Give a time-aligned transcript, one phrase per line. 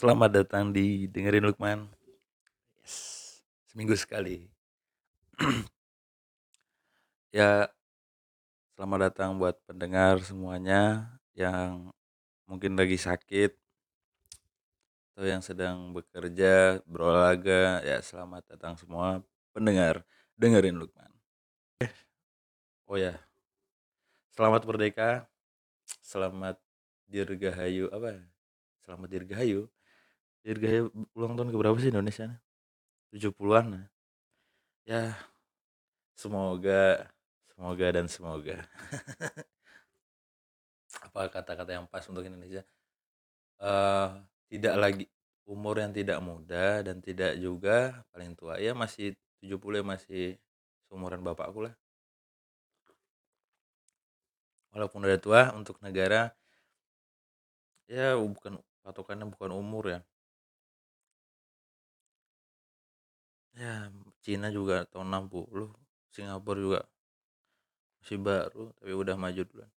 [0.00, 1.84] Selamat datang di Dengerin Lukman.
[2.80, 4.48] Yes, seminggu sekali.
[7.36, 7.68] ya,
[8.72, 11.04] selamat datang buat pendengar semuanya
[11.36, 11.92] yang
[12.48, 13.52] mungkin lagi sakit
[15.12, 17.84] atau yang sedang bekerja, berolahraga.
[17.84, 19.20] Ya, selamat datang semua
[19.52, 20.00] pendengar
[20.32, 21.12] Dengerin Lukman.
[22.88, 23.20] Oh ya,
[24.32, 25.28] selamat merdeka,
[26.00, 26.56] selamat
[27.04, 28.16] dirgahayu apa?
[28.80, 29.68] Selamat dirgahayu.
[30.40, 32.40] Dirgahayu ulang tahun keberapa sih Indonesia?
[33.12, 33.84] 70-an.
[34.88, 35.12] Ya,
[36.16, 37.04] semoga
[37.52, 38.56] semoga dan semoga.
[41.06, 42.64] apa kata-kata yang pas untuk Indonesia?
[43.60, 44.08] Eh,
[44.48, 45.04] tidak lagi
[45.44, 48.56] umur yang tidak muda dan tidak juga paling tua.
[48.56, 49.12] Ya masih
[49.44, 50.24] 70 ya masih
[50.88, 51.74] seumuran bapakku lah.
[54.72, 56.32] Walaupun udah tua untuk negara
[57.90, 60.00] ya bukan patokannya bukan umur ya.
[63.60, 63.92] Ya,
[64.24, 65.68] Cina juga tahun 60,
[66.08, 66.80] Singapura juga
[68.00, 69.70] masih baru tapi udah maju duluan.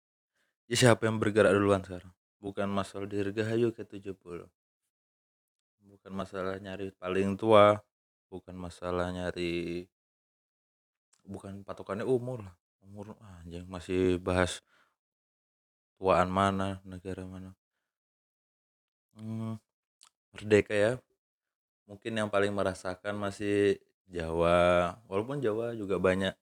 [0.71, 2.15] Ya siapa yang bergerak duluan sekarang?
[2.39, 4.47] Bukan masalah dirgahayu ke 70.
[5.83, 7.83] Bukan masalah nyari paling tua,
[8.31, 9.83] bukan masalah nyari
[11.27, 12.55] bukan patokannya umur lah.
[12.87, 14.63] Umur anjing masih bahas
[15.99, 17.51] tuaan mana, negara mana.
[19.19, 19.59] Hmm,
[20.31, 20.93] merdeka ya.
[21.93, 23.77] Mungkin yang paling merasakan masih
[24.09, 24.97] Jawa.
[25.05, 26.33] Walaupun Jawa juga banyak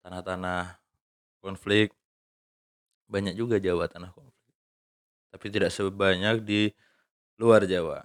[0.00, 0.80] tanah-tanah
[1.44, 1.92] konflik.
[3.04, 4.56] Banyak juga Jawa tanah konflik.
[5.28, 6.72] Tapi tidak sebanyak di
[7.36, 8.00] luar Jawa.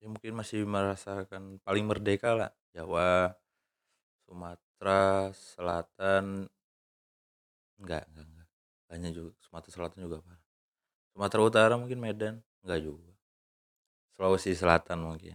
[0.00, 3.36] Ya mungkin masih merasakan paling merdeka lah Jawa,
[4.24, 6.48] Sumatera Selatan
[7.80, 8.48] enggak, enggak, enggak.
[8.88, 10.32] Banyak juga Sumatera Selatan juga apa?
[11.12, 13.13] Sumatera Utara mungkin Medan, enggak juga.
[14.14, 15.34] Sulawesi Selatan mungkin.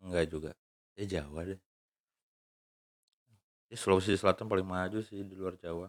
[0.00, 0.52] Enggak juga.
[0.96, 1.60] Ya Jawa deh.
[3.70, 5.88] Ya Sulawesi Selatan paling maju sih di luar Jawa.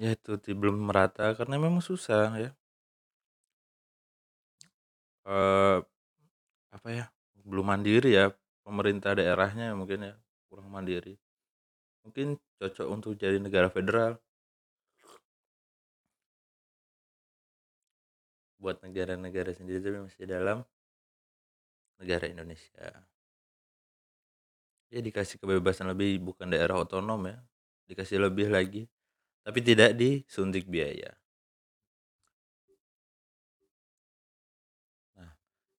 [0.00, 2.50] Ya itu belum merata karena memang susah ya.
[5.28, 5.78] Eh
[6.76, 7.04] apa ya?
[7.46, 8.30] Belum mandiri ya
[8.66, 10.14] pemerintah daerahnya mungkin ya
[10.48, 11.14] kurang mandiri.
[12.04, 14.18] Mungkin cocok untuk jadi negara federal.
[18.60, 20.58] Buat negara-negara sendiri tapi masih dalam
[21.96, 23.04] negara Indonesia.
[24.90, 27.38] Ya dikasih kebebasan lebih bukan daerah otonom ya.
[27.88, 28.84] Dikasih lebih lagi.
[29.46, 31.14] Tapi tidak disuntik biaya.
[35.16, 35.30] Nah,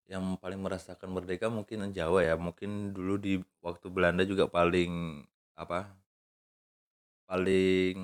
[0.09, 2.35] yang paling merasakan merdeka mungkin Jawa ya.
[2.39, 5.21] Mungkin dulu di waktu Belanda juga paling
[5.59, 5.91] apa?
[7.29, 7.95] Paling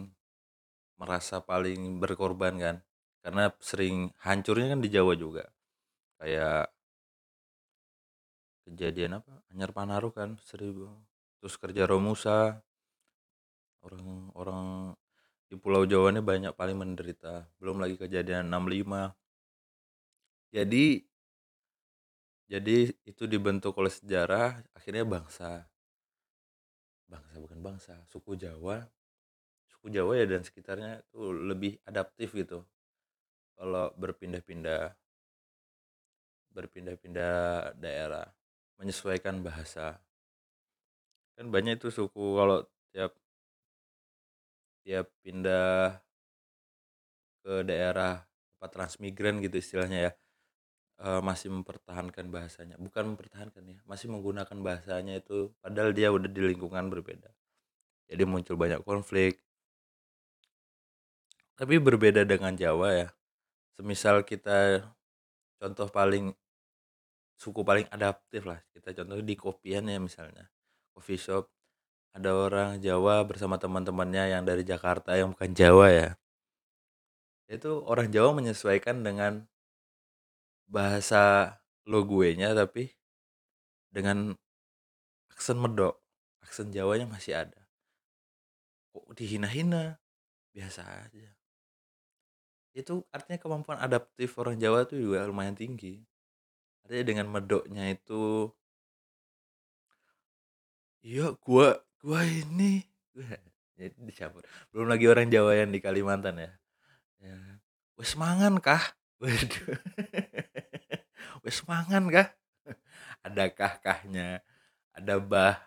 [0.99, 2.86] merasa paling berkorban kan.
[3.27, 5.43] Karena sering hancurnya kan di Jawa juga.
[6.15, 6.71] Kayak
[8.63, 9.43] kejadian apa?
[9.51, 10.87] Anyar Panaruh kan seribu.
[11.43, 12.63] Terus kerja Romusa.
[13.83, 14.95] Orang-orang
[15.51, 17.51] di Pulau Jawa ini banyak paling menderita.
[17.59, 19.11] Belum lagi kejadian 65.
[20.55, 21.03] Jadi
[22.47, 25.67] jadi itu dibentuk oleh sejarah akhirnya bangsa
[27.11, 28.87] bangsa bukan bangsa suku Jawa
[29.67, 32.63] suku Jawa ya dan sekitarnya itu lebih adaptif gitu
[33.57, 34.93] kalau berpindah-pindah
[36.53, 38.25] berpindah-pindah daerah
[38.77, 40.01] menyesuaikan bahasa.
[41.37, 43.13] Kan banyak itu suku kalau tiap
[44.81, 46.01] tiap pindah
[47.45, 48.25] ke daerah
[48.57, 50.11] apa transmigran gitu istilahnya ya
[50.97, 52.75] e, masih mempertahankan bahasanya.
[52.81, 57.29] Bukan mempertahankan ya masih menggunakan bahasanya itu padahal dia udah di lingkungan berbeda.
[58.09, 59.41] Jadi muncul banyak konflik.
[61.57, 63.09] Tapi berbeda dengan Jawa ya
[63.77, 64.81] semisal kita
[65.61, 66.33] contoh paling
[67.37, 70.49] suku paling adaptif lah kita contoh di kopian ya misalnya.
[70.97, 71.45] Coffee shop
[72.17, 76.09] ada orang Jawa bersama teman-temannya yang dari Jakarta yang bukan Jawa ya.
[77.45, 79.45] Itu orang Jawa menyesuaikan dengan
[80.65, 81.55] bahasa
[81.87, 82.91] lo gue nya tapi
[83.93, 84.35] dengan
[85.31, 86.01] aksen medok
[86.41, 87.61] aksen Jawanya masih ada.
[88.91, 90.01] Kok dihina-hina?
[90.51, 91.36] Biasa aja
[92.77, 95.97] itu artinya kemampuan adaptif orang Jawa tuh juga lumayan tinggi.
[96.85, 98.53] Artinya dengan medoknya itu
[101.01, 102.85] iya gua gua ini
[103.73, 104.45] jadi dicampur.
[104.69, 106.51] Belum lagi orang Jawa yang di Kalimantan ya,
[107.17, 107.37] ya.
[107.97, 108.93] wes mangan kah?
[109.21, 109.81] Waduh.
[111.41, 112.27] Wes mangan kah?
[113.25, 114.45] Ada kah-kahnya
[114.93, 115.57] ada bah.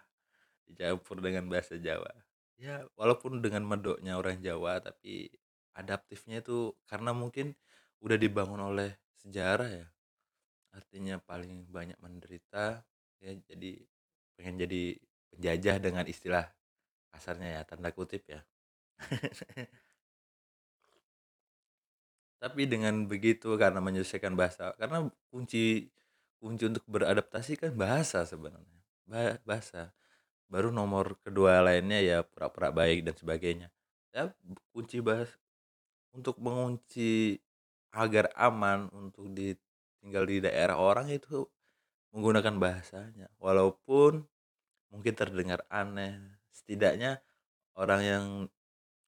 [0.70, 2.14] Dicampur dengan bahasa Jawa.
[2.54, 5.34] Ya walaupun dengan medoknya orang Jawa tapi
[5.76, 7.55] adaptifnya itu karena mungkin
[8.00, 9.87] udah dibangun oleh sejarah ya.
[10.75, 12.82] Artinya paling banyak menderita
[13.20, 13.84] ya jadi
[14.38, 14.82] pengen jadi
[15.34, 16.46] penjajah dengan istilah
[17.12, 18.40] kasarnya ya tanda kutip ya.
[22.40, 25.93] Tapi dengan begitu karena menyelesaikan bahasa karena kunci
[26.40, 28.81] kunci untuk beradaptasi kan bahasa sebenarnya.
[29.44, 29.93] Bahasa.
[30.49, 33.69] Baru nomor kedua lainnya ya pura-pura baik dan sebagainya.
[34.11, 34.32] Ya
[34.72, 35.28] kunci bahas
[36.14, 37.38] untuk mengunci
[37.94, 39.54] agar aman untuk di
[40.00, 41.46] tinggal di daerah orang itu
[42.14, 43.28] menggunakan bahasanya.
[43.38, 44.22] Walaupun
[44.90, 46.18] mungkin terdengar aneh
[46.50, 47.22] setidaknya
[47.78, 48.26] orang yang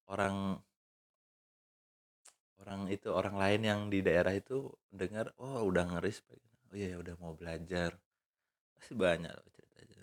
[0.06, 0.62] orang
[2.62, 6.38] orang itu orang lain yang di daerah itu dengar oh udah ngeris oh
[6.78, 7.98] iya udah mau belajar.
[8.78, 10.02] Pasti banyak ceritanya.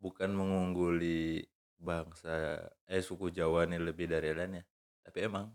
[0.00, 1.44] Bukan mengungguli
[1.80, 4.62] bangsa eh suku Jawa nih lebih dari lainnya
[5.00, 5.48] tapi emang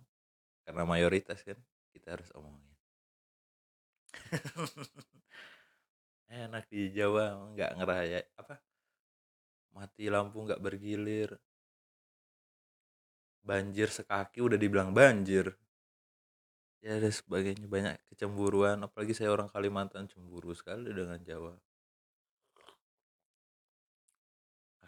[0.65, 1.55] karena mayoritas kan
[1.93, 2.73] kita harus omongin.
[6.27, 8.57] Enak di Jawa nggak ngeraya apa
[9.77, 11.37] mati lampu nggak bergilir.
[13.45, 15.53] Banjir sekaki udah dibilang banjir.
[16.81, 21.53] Ya ada sebagainya banyak kecemburuan apalagi saya orang Kalimantan cemburu sekali dengan Jawa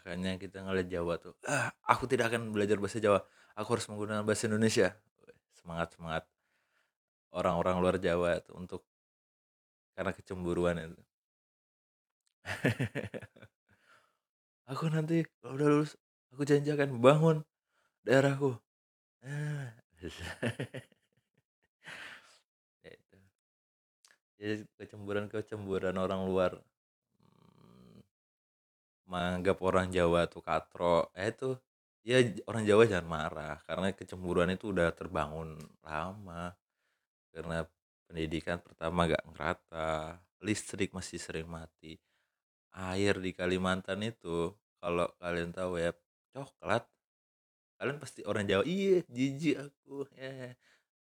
[0.08, 3.20] makanya kita ngeliat Jawa tuh ah aku tidak akan belajar bahasa Jawa.
[3.60, 4.96] Aku harus menggunakan bahasa Indonesia.
[5.52, 6.24] Semangat semangat.
[7.28, 8.88] Orang-orang luar Jawa itu untuk
[9.92, 10.96] karena kecemburuan itu.
[14.72, 15.92] Aku nanti kalau udah lulus
[16.32, 17.44] aku janji akan bangun
[18.04, 18.56] daerahku.
[19.20, 19.76] Ah.
[22.84, 23.16] itu
[24.38, 26.64] jadi kecemburuan kecemburuan orang luar
[29.08, 31.56] menganggap orang Jawa tuh katro eh itu
[32.04, 36.52] ya orang Jawa jangan marah karena kecemburuan itu udah terbangun lama.
[37.32, 37.64] Karena
[38.08, 42.00] pendidikan pertama gak ngerata listrik masih sering mati.
[42.72, 45.92] Air di Kalimantan itu kalau kalian tahu ya
[46.36, 46.84] coklat.
[47.80, 50.54] Kalian pasti orang Jawa iya jijik aku ya.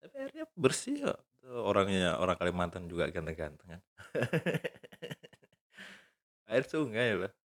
[0.03, 1.19] Tapi airnya bersih kok.
[1.47, 3.81] Orangnya orang Kalimantan juga ganteng-ganteng kan.
[6.51, 7.36] Air sungai loh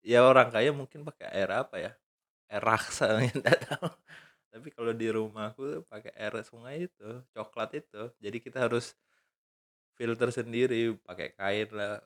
[0.00, 1.90] ya orang kaya mungkin pakai air apa ya
[2.50, 3.88] air raksa nggak tahu.
[4.50, 8.94] Tapi kalau di rumahku pakai air sungai itu coklat itu jadi kita harus
[9.98, 12.02] filter sendiri pakai kain lah.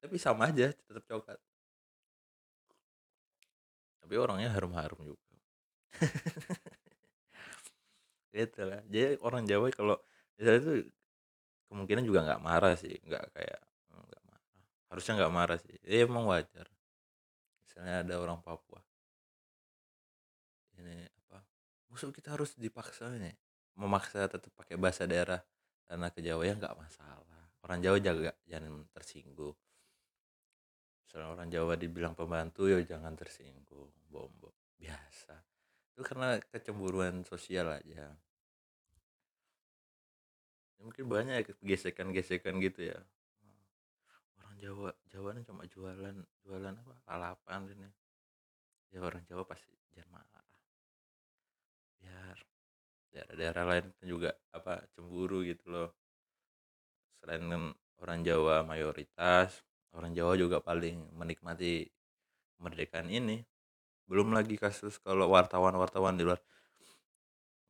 [0.00, 1.38] Tapi sama aja tetap coklat.
[4.02, 5.28] Tapi orangnya harum-harum juga.
[8.32, 8.80] Gitu lah.
[8.88, 9.96] Jadi orang Jawa kalau
[10.40, 10.72] misalnya itu
[11.68, 13.60] kemungkinan juga nggak marah sih nggak kayak
[13.92, 14.50] nggak marah.
[14.88, 15.76] Harusnya nggak marah sih.
[15.84, 16.66] Ya emang wajar
[17.72, 18.84] misalnya ada orang Papua.
[20.76, 21.40] Ini apa
[21.88, 23.32] musuh kita harus dipaksa nih
[23.80, 25.40] memaksa tetap pakai bahasa daerah
[25.88, 27.42] karena ke Jawa ya nggak masalah.
[27.64, 29.56] Orang Jawa jaga jangan tersinggung.
[31.08, 35.32] Misalnya orang Jawa dibilang pembantu ya jangan tersinggung bombo biasa.
[35.96, 37.88] Itu karena kecemburuan sosial aja.
[37.88, 38.08] Ya,
[40.84, 43.00] mungkin banyak ya gesekan-gesekan gitu ya
[44.62, 46.16] Jawa Jawa kan cuma jualan
[46.46, 46.94] jualan apa?
[47.10, 47.90] Lalapan ini.
[48.94, 50.46] Ya orang Jawa pasti jangan marah
[52.02, 52.36] biar
[53.12, 55.90] daerah-daerah lain juga apa cemburu gitu loh.
[57.18, 57.42] Selain
[58.02, 59.62] orang Jawa mayoritas
[59.94, 61.86] orang Jawa juga paling menikmati
[62.58, 63.42] kemerdekaan ini.
[64.06, 66.40] Belum lagi kasus kalau wartawan-wartawan di luar.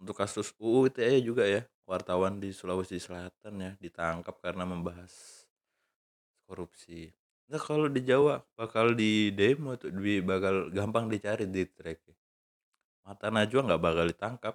[0.02, 5.41] Untuk kasus UU ITE juga ya wartawan di Sulawesi Selatan ya ditangkap karena membahas
[6.52, 7.08] korupsi.
[7.48, 12.12] Nah kalau di Jawa bakal di demo tuh di bakal gampang dicari di track.
[13.08, 14.54] Mata Najwa nggak bakal ditangkap.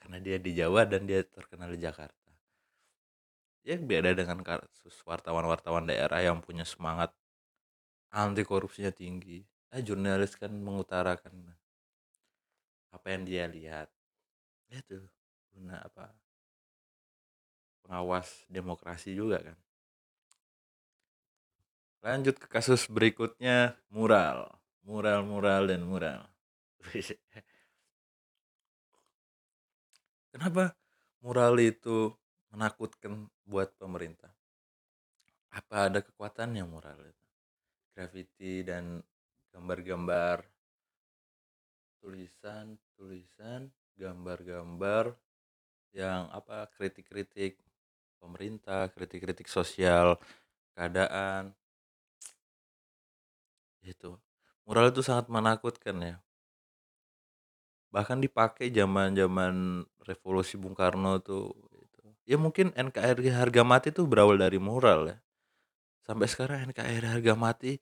[0.00, 2.32] Karena dia di Jawa dan dia terkenal di Jakarta.
[3.68, 7.12] Ya beda dengan kasus wartawan-wartawan daerah yang punya semangat
[8.08, 9.44] anti korupsinya tinggi.
[9.68, 11.52] Eh jurnalis kan mengutarakan
[12.96, 13.92] apa yang dia lihat.
[14.72, 15.04] Itu
[15.52, 16.16] guna apa?
[17.84, 19.58] Pengawas demokrasi juga kan
[22.02, 24.52] lanjut ke kasus berikutnya mural.
[24.86, 26.24] Mural mural dan mural.
[30.32, 30.72] Kenapa
[31.20, 32.14] mural itu
[32.54, 34.32] menakutkan buat pemerintah?
[35.52, 37.26] Apa ada kekuatannya moral itu?
[37.92, 39.02] Graffiti dan
[39.52, 40.46] gambar-gambar
[41.98, 43.66] tulisan tulisan
[43.98, 45.18] gambar-gambar
[45.90, 47.58] yang apa kritik-kritik
[48.22, 50.14] pemerintah kritik-kritik sosial
[50.78, 51.50] keadaan
[53.88, 54.20] itu
[54.68, 56.16] moral itu sangat menakutkan ya.
[57.88, 62.04] Bahkan dipakai zaman-zaman revolusi Bung Karno tuh gitu.
[62.28, 65.16] ya mungkin NKRI harga mati tuh berawal dari mural ya.
[66.04, 67.80] Sampai sekarang NKRI harga mati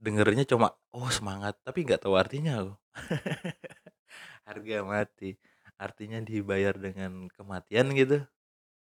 [0.00, 2.76] dengernya cuma oh semangat tapi nggak tahu artinya loh.
[4.48, 5.40] Harga mati.
[5.80, 8.20] Artinya dibayar dengan kematian gitu.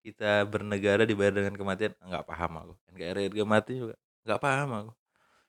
[0.02, 2.74] Kita bernegara dibayar dengan kematian nggak paham aku.
[2.94, 3.94] NKRI harga mati juga
[4.26, 4.92] nggak paham aku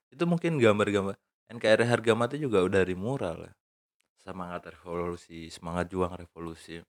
[0.10, 1.16] itu mungkin gambar-gambar
[1.50, 3.54] NKRI harga mati juga udah dari mural ya.
[4.22, 6.82] Semangat revolusi semangat juang revolusi.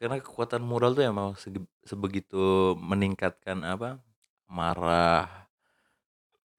[0.00, 1.36] Karena kekuatan mural tuh emang
[1.84, 4.00] sebegitu meningkatkan apa
[4.48, 5.48] marah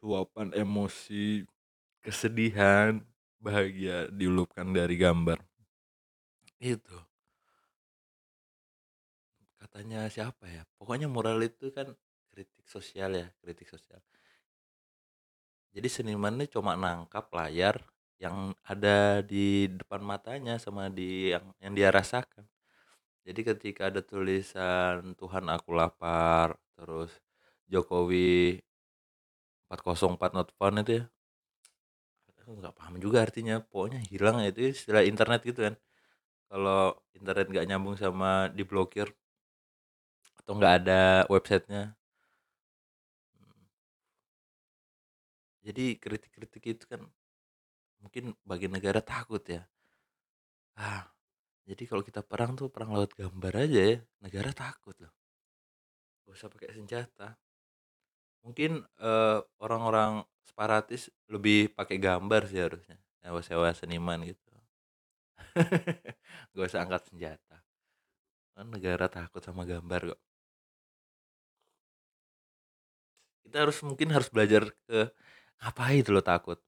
[0.02, 1.46] luapan emosi
[2.06, 3.02] kesedihan
[3.42, 5.42] bahagia diulupkan dari gambar.
[6.62, 6.98] Itu.
[9.58, 10.62] Katanya siapa ya?
[10.78, 11.90] Pokoknya mural itu kan
[12.30, 14.04] kritik sosial ya kritik sosial
[15.76, 17.76] jadi senimannya cuma nangkap layar
[18.24, 22.48] yang ada di depan matanya sama di yang yang dia rasakan.
[23.28, 27.12] Jadi ketika ada tulisan Tuhan aku lapar terus
[27.72, 28.62] Jokowi
[29.70, 31.06] 404 not found itu ya
[32.46, 35.76] aku nggak paham juga artinya pokoknya hilang ya itu istilah internet gitu kan.
[36.50, 39.10] Kalau internet nggak nyambung sama diblokir
[40.40, 41.02] atau nggak ada
[41.34, 41.98] websitenya
[45.66, 47.02] jadi kritik-kritik itu kan
[47.98, 49.66] mungkin bagi negara takut ya.
[50.78, 51.10] Ah
[51.66, 55.14] jadi kalau kita perang tuh perang lewat gambar aja ya negara takut loh.
[56.26, 57.34] Gak usah pakai senjata.
[58.46, 64.54] Mungkin eh, orang-orang separatis lebih pakai gambar sih harusnya sewa-sewa seniman gitu.
[66.54, 67.58] Gak usah angkat senjata.
[68.54, 70.22] Kan negara takut sama gambar kok.
[73.46, 75.10] Kita harus mungkin harus belajar ke
[75.62, 76.60] ngapain itu lo takut?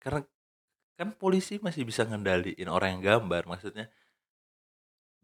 [0.00, 0.20] Karena
[0.94, 3.90] kan polisi masih bisa ngendaliin orang yang gambar maksudnya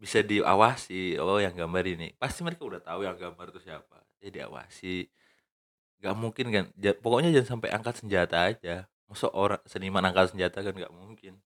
[0.01, 2.17] bisa diawasi oh yang gambar ini.
[2.17, 5.09] Pasti mereka udah tahu yang gambar itu siapa jadi diawasi.
[6.01, 6.65] Nggak mungkin kan
[7.05, 8.89] pokoknya jangan sampai angkat senjata aja.
[9.09, 11.37] Masuk orang seniman angkat senjata kan nggak mungkin.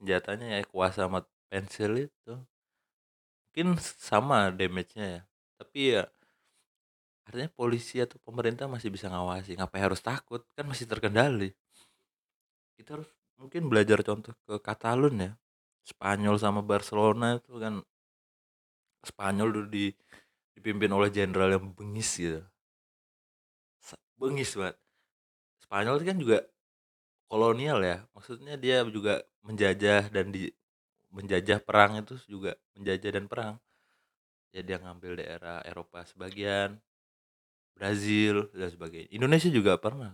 [0.00, 2.34] Senjatanya ya kuasa sama pensil itu.
[3.50, 5.22] Mungkin sama damage-nya ya.
[5.60, 6.02] Tapi ya
[7.30, 10.42] artinya polisi atau pemerintah masih bisa ngawasi ngapain harus takut?
[10.58, 11.54] Kan masih terkendali.
[12.74, 13.06] Kita harus
[13.38, 15.32] mungkin belajar contoh ke Katalun ya.
[15.86, 17.86] Spanyol sama Barcelona itu kan
[19.00, 19.86] Spanyol dulu di,
[20.58, 22.42] dipimpin oleh jenderal yang bengis gitu.
[24.20, 24.76] Bengis banget.
[25.64, 26.38] Spanyol itu kan juga
[27.30, 28.04] kolonial ya.
[28.12, 30.52] Maksudnya dia juga menjajah dan di
[31.14, 33.54] menjajah perang itu juga menjajah dan perang.
[34.50, 36.76] Ya dia ngambil daerah Eropa sebagian
[37.80, 39.08] Brazil dan sebagainya.
[39.08, 40.12] Indonesia juga pernah.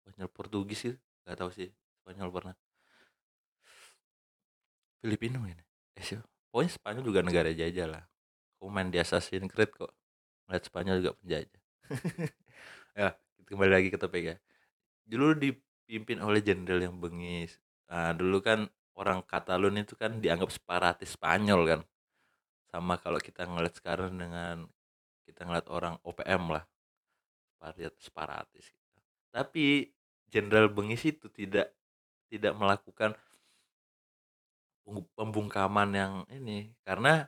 [0.00, 0.94] Spanyol Portugis sih
[1.28, 1.68] nggak tahu sih
[2.00, 2.56] Spanyol pernah.
[5.04, 5.60] Filipino ini
[5.92, 6.16] eh sih
[6.48, 8.04] pokoknya Spanyol juga negara jajah lah.
[8.56, 9.92] Aku main di Assassin's Creed kok.
[10.48, 11.62] Ngeliat Spanyol juga penjajah.
[12.96, 13.12] Ya
[13.44, 14.36] kembali lagi ke topik ya.
[15.04, 17.60] Dulu dipimpin oleh jenderal yang bengis.
[17.92, 21.80] Nah dulu kan orang Katalun itu kan dianggap separatis Spanyol kan.
[22.72, 24.64] Sama kalau kita ngeliat sekarang dengan
[25.28, 26.64] kita ngeliat orang OPM lah
[27.98, 28.98] separatis gitu.
[29.32, 29.90] tapi
[30.30, 31.72] jenderal bengis itu tidak
[32.30, 33.14] tidak melakukan
[35.18, 37.26] pembungkaman yang ini karena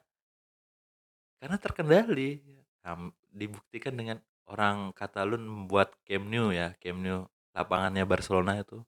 [1.39, 2.43] karena terkendali.
[3.29, 4.17] Dibuktikan dengan
[4.49, 8.81] orang Katalun membuat Camp Nou ya Camp Nou lapangannya Barcelona itu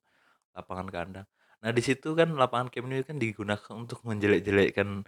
[0.57, 1.27] lapangan kandang.
[1.61, 5.05] Nah di situ kan lapangan Camp Nou kan digunakan untuk menjelek-jelekkan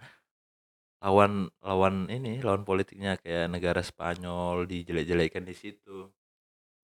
[1.02, 6.08] lawan lawan ini lawan politiknya kayak negara Spanyol dijelek-jelekan di situ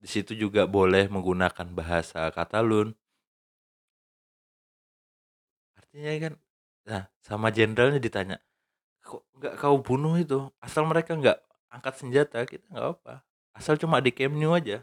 [0.01, 2.97] di situ juga boleh menggunakan bahasa Katalun.
[5.77, 6.35] Artinya kan
[6.89, 8.37] nah sama jenderalnya ditanya
[9.05, 10.49] kok nggak kau bunuh itu?
[10.65, 11.39] Asal mereka nggak
[11.71, 13.15] angkat senjata kita nggak apa
[13.55, 14.81] asal cuma di Camp Nou aja.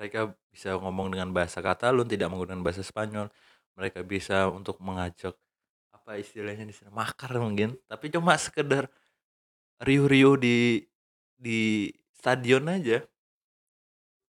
[0.00, 3.28] Mereka bisa ngomong dengan bahasa Katalun tidak menggunakan bahasa Spanyol.
[3.76, 5.36] Mereka bisa untuk mengajak
[5.92, 7.76] apa istilahnya di sana makar mungkin.
[7.84, 8.88] Tapi cuma sekedar
[9.84, 10.56] riuh-riuh di
[11.36, 13.00] di stadion aja.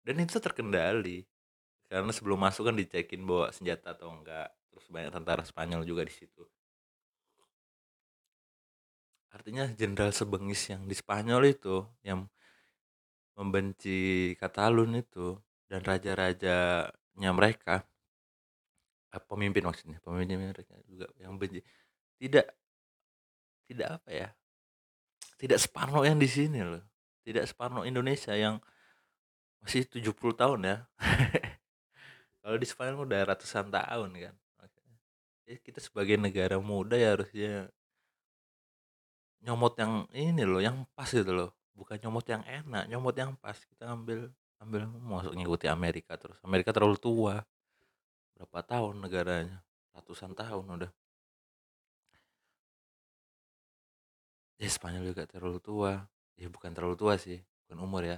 [0.08, 1.28] Dan itu terkendali.
[1.92, 4.56] Karena sebelum masuk kan dicekin bawa senjata atau enggak.
[4.72, 6.48] Terus banyak tentara Spanyol juga di situ.
[9.36, 12.24] Artinya jenderal sebengis yang di Spanyol itu yang
[13.36, 15.36] membenci Katalun itu
[15.68, 17.82] dan raja-rajanya mereka
[19.10, 21.66] eh, pemimpin maksudnya pemimpin mereka juga yang benci.
[22.22, 22.46] Tidak
[23.74, 24.30] tidak apa ya
[25.42, 26.93] tidak separuh yang di sini loh
[27.24, 28.60] tidak separuh Indonesia yang
[29.64, 30.78] masih 70 tahun ya.
[32.44, 34.36] Kalau di Spanyol udah ratusan tahun kan.
[34.60, 34.96] Makanya
[35.48, 37.72] ya kita sebagai negara muda ya harusnya
[39.44, 41.56] nyomot yang ini loh yang pas gitu loh.
[41.74, 43.56] Bukan nyomot yang enak nyomot yang pas.
[43.56, 44.28] Kita ambil
[44.60, 46.36] ambil masuk ngikuti Amerika terus.
[46.44, 47.48] Amerika terlalu tua.
[48.36, 49.64] Berapa tahun negaranya?
[49.96, 50.92] Ratusan tahun udah.
[54.60, 56.04] Ya Spanyol juga terlalu tua
[56.42, 58.18] ya bukan terlalu tua sih bukan umur ya.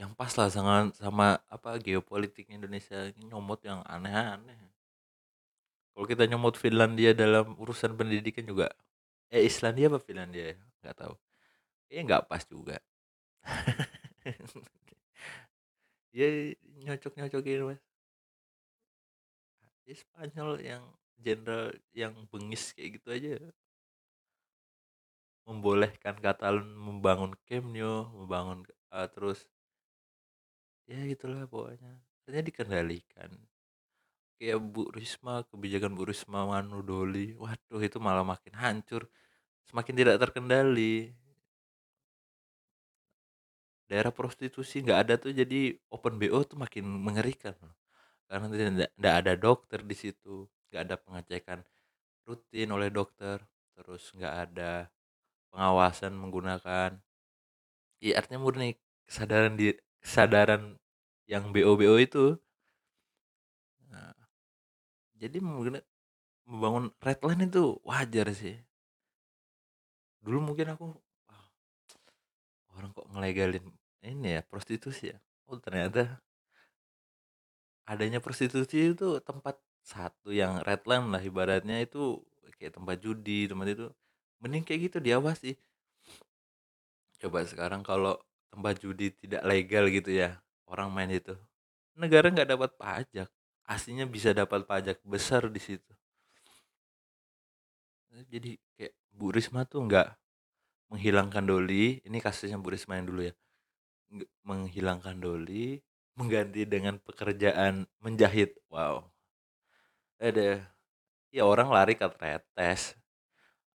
[0.00, 4.58] Yang pas lah sama sama apa geopolitik Indonesia nyomot yang aneh-aneh.
[5.94, 8.66] Kalau kita nyomot Finlandia dalam urusan pendidikan juga
[9.34, 10.56] eh Islandia apa Finlandia ya?
[10.82, 11.14] Nggak tahu.
[11.92, 12.76] Eh nggak pas juga.
[16.12, 16.26] Ya
[16.84, 17.80] nyocok nyocokin mas.
[19.88, 20.84] Ya Spanyol yang
[21.20, 23.30] jenderal yang bengis kayak gitu aja
[25.48, 29.46] membolehkan Catalan membangun Camp membangun uh, terus
[30.90, 32.00] ya gitulah pokoknya.
[32.26, 33.30] Ternyata dikendalikan.
[34.40, 39.06] Kayak Bu Risma kebijakan Bu Risma Manu Doli waduh itu malah makin hancur.
[39.68, 41.12] Semakin tidak terkendali.
[43.90, 47.58] Daerah prostitusi nggak ada tuh jadi open BO tuh makin mengerikan
[48.30, 48.46] karena
[48.94, 51.58] tidak ada dokter di situ nggak ada pengecekan
[52.22, 53.42] rutin oleh dokter
[53.74, 54.86] terus nggak ada
[55.50, 56.98] pengawasan menggunakan
[58.00, 60.80] ya artinya murni kesadaran di kesadaran
[61.28, 62.40] yang BO BO itu.
[63.92, 64.14] Nah,
[65.20, 68.56] jadi membangun redline itu wajar sih.
[70.24, 70.86] Dulu mungkin aku
[71.30, 71.46] oh,
[72.76, 73.64] orang kok ngelegalin
[74.02, 75.18] ini ya prostitusi ya?
[75.46, 76.18] Oh ternyata
[77.90, 82.22] adanya prostitusi itu tempat satu yang redline lah ibaratnya itu
[82.58, 83.86] kayak tempat judi tempat itu
[84.40, 85.54] mending kayak gitu diawasi
[87.20, 88.16] coba sekarang kalau
[88.48, 91.36] tempat judi tidak legal gitu ya orang main itu
[92.00, 93.28] negara nggak dapat pajak.
[93.68, 95.92] Aslinya bisa dapat pajak besar di situ.
[98.26, 100.08] Jadi kayak Bu Risma tuh nggak
[100.90, 103.34] menghilangkan Doli ini kasusnya Bu Risma yang dulu ya
[104.42, 105.78] menghilangkan Doli
[106.18, 108.58] mengganti dengan pekerjaan menjahit.
[108.66, 109.06] Wow.
[110.18, 110.66] Ada
[111.30, 112.98] ya orang lari ke Tretes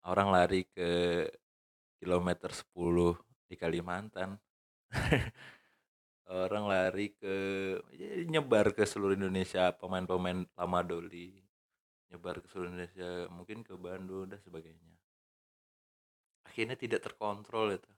[0.05, 1.25] orang lari ke
[2.01, 4.37] kilometer 10 di Kalimantan.
[6.25, 7.37] Orang lari ke
[7.93, 11.37] ya, nyebar ke seluruh Indonesia pemain-pemain lama Doli
[12.09, 14.95] nyebar ke seluruh Indonesia mungkin ke Bandung dan sebagainya.
[16.47, 17.93] Akhirnya tidak terkontrol itu.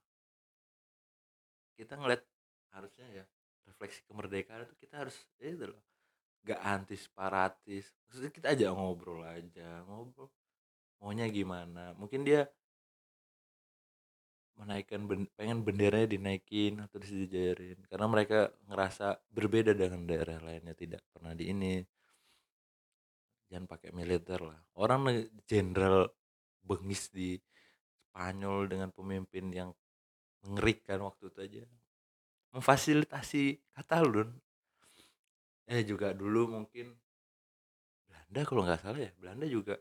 [1.77, 2.25] Kita ngeliat
[2.73, 3.25] harusnya ya
[3.69, 5.83] refleksi kemerdekaan itu kita harus ya itu loh
[6.43, 7.93] gak anti separatis.
[8.09, 10.33] Maksudnya kita aja ngobrol aja ngobrol
[11.01, 11.93] maunya gimana.
[11.97, 12.49] Mungkin dia
[14.57, 21.05] menaikkan ben, pengen benderanya dinaikin atau disejajarin karena mereka ngerasa berbeda dengan daerah lainnya tidak
[21.13, 21.85] pernah di ini.
[23.47, 24.59] Jangan pakai militer lah.
[24.75, 25.07] Orang
[25.47, 26.11] jenderal
[26.67, 27.39] bengis di
[28.11, 29.71] Spanyol dengan pemimpin yang
[30.43, 31.63] mengerikan waktu itu aja
[32.57, 34.33] memfasilitasi Katalun
[35.67, 36.95] eh juga dulu mungkin
[38.07, 39.75] Belanda kalau nggak salah ya Belanda juga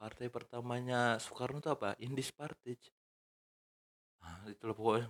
[0.00, 1.92] partai pertamanya Soekarno itu apa?
[2.00, 2.80] Indis Partij
[4.24, 5.08] nah, itu loh pokoknya.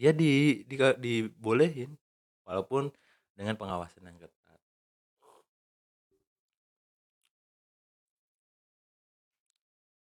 [0.00, 1.92] Ya di, di dibolehin
[2.48, 2.88] walaupun
[3.36, 4.60] dengan pengawasan yang ketat.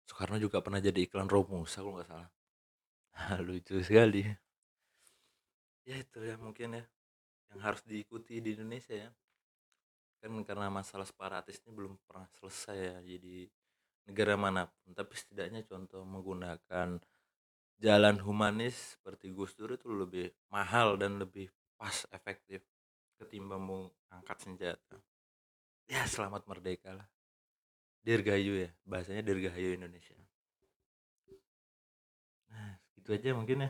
[0.07, 2.29] Soekarno juga pernah jadi iklan Romusa kalau nggak salah.
[3.47, 4.23] Lucu sekali.
[5.83, 6.83] Ya itu ya mungkin ya
[7.51, 9.09] yang harus diikuti di Indonesia ya
[10.21, 13.49] kan karena masalah separatis ini belum pernah selesai ya jadi
[14.05, 14.93] negara mana pun.
[14.93, 17.01] Tapi setidaknya contoh menggunakan
[17.81, 22.61] jalan humanis seperti Gus Dur itu lebih mahal dan lebih pas efektif
[23.17, 25.01] ketimbang mau angkat senjata.
[25.89, 27.09] Ya selamat merdeka lah.
[28.05, 30.13] Dirgayu ya bahasanya dirgayu Indonesia.
[32.53, 33.69] Nah itu aja mungkin ya.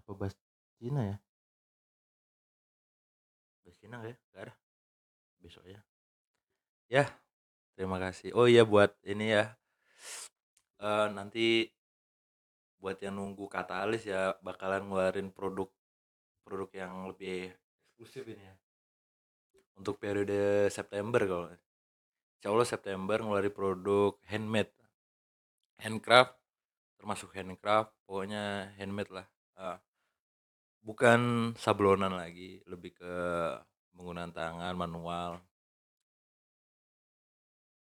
[0.00, 0.32] Apa bahas
[0.80, 1.16] Cina ya?
[3.60, 4.16] Bahas Cina gak ya?
[4.32, 4.65] Gak ada
[5.42, 5.80] besok ya.
[6.86, 7.04] Ya
[7.76, 8.32] terima kasih.
[8.32, 9.54] Oh iya buat ini ya.
[10.76, 11.72] Uh, nanti
[12.76, 15.72] buat yang nunggu katalis ya bakalan ngeluarin produk
[16.44, 17.50] produk yang lebih
[17.92, 18.54] eksklusif ini ya.
[19.76, 21.48] Untuk periode September kalau
[22.36, 24.72] Insya Allah September ngeluarin produk handmade.
[25.76, 26.36] Handcraft
[26.96, 29.26] termasuk handcraft pokoknya handmade lah.
[29.56, 29.76] Uh,
[30.86, 33.14] bukan sablonan lagi lebih ke
[33.96, 35.40] menggunakan tangan manual.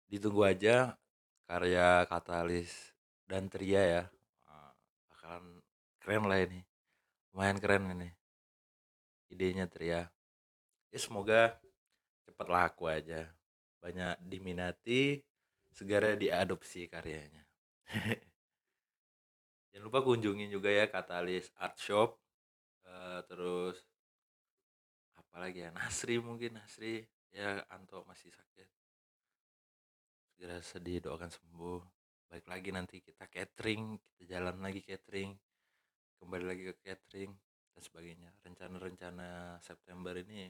[0.07, 0.95] Ditunggu aja
[1.49, 2.95] karya Katalis
[3.27, 4.03] dan Tria ya.
[5.11, 5.65] Bakalan
[5.99, 6.61] keren lah ini.
[7.33, 8.11] Lumayan keren ini.
[9.33, 10.07] Idenya Tria.
[10.93, 11.59] Ya semoga
[12.29, 13.33] cepat laku aja.
[13.83, 15.25] Banyak diminati
[15.73, 17.43] segera diadopsi karyanya.
[19.75, 22.17] Jangan lupa kunjungin juga ya Katalis Art Shop.
[22.87, 23.83] Uh, terus
[25.37, 27.05] apalagi ya Nasri mungkin Nasri.
[27.29, 28.65] Ya Anto masih sakit.
[30.33, 31.85] Segera sedih doakan sembuh.
[32.33, 35.37] Baik lagi nanti kita catering kita jalan lagi catering.
[36.17, 37.37] Kembali lagi ke catering
[37.77, 38.33] dan sebagainya.
[38.49, 40.49] Rencana-rencana September ini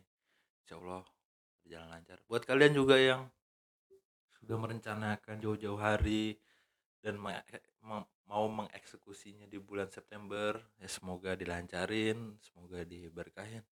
[0.62, 1.03] Insya Allah
[1.66, 2.22] berjalan lancar.
[2.31, 3.27] Buat kalian juga yang
[4.38, 6.38] sudah merencanakan jauh-jauh hari
[7.03, 13.66] dan mau mengeksekusinya di bulan September ya semoga dilancarin semoga diberkahin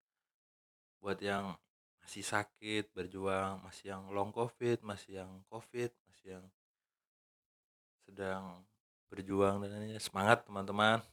[1.05, 1.53] buat yang
[2.01, 6.45] masih sakit berjuang masih yang long covid masih yang covid masih yang
[8.09, 8.65] sedang
[9.13, 11.05] berjuang dan ini semangat teman-teman.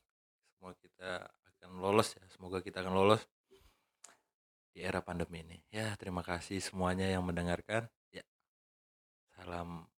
[0.55, 3.21] Semua kita akan lolos ya semoga kita akan lolos
[4.71, 5.59] di era pandemi ini.
[5.67, 7.91] Ya terima kasih semuanya yang mendengarkan.
[8.15, 8.23] Ya
[9.35, 9.90] salam